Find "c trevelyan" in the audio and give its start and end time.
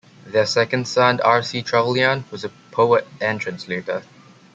1.43-2.23